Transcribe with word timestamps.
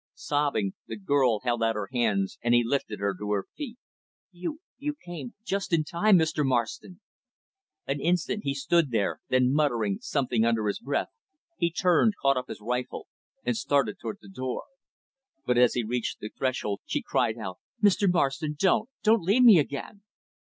Sobbing, 0.15 0.73
the 0.87 0.97
girl 0.97 1.41
held 1.43 1.61
out 1.61 1.75
her 1.75 1.87
hands, 1.93 2.39
and 2.41 2.55
he 2.55 2.63
lifted 2.65 2.99
her 2.99 3.15
to 3.19 3.31
her 3.33 3.45
feet. 3.55 3.77
"You 4.31 4.59
you 4.79 4.95
came 4.95 5.35
just 5.43 5.71
in 5.71 5.83
time, 5.83 6.17
Mr. 6.17 6.43
Marston." 6.43 7.01
An 7.85 8.01
instant 8.01 8.41
he 8.43 8.55
stood 8.55 8.89
there, 8.89 9.21
then 9.29 9.53
muttering 9.53 9.99
something 10.01 10.43
under 10.43 10.65
his 10.65 10.79
breath, 10.79 11.09
he 11.59 11.71
turned, 11.71 12.15
caught 12.19 12.35
up 12.35 12.47
his 12.47 12.61
rifle, 12.61 13.09
and 13.45 13.55
started 13.55 13.97
toward 14.01 14.17
the 14.23 14.27
door. 14.27 14.63
But, 15.45 15.59
as 15.59 15.75
he 15.75 15.83
reached 15.83 16.19
the 16.19 16.31
threshold, 16.35 16.81
she 16.87 17.03
cried 17.03 17.37
out, 17.37 17.59
"Mr. 17.83 18.11
Marston, 18.11 18.55
don't, 18.57 18.89
don't 19.03 19.21
leave 19.21 19.43
me 19.43 19.59
again." 19.59 20.01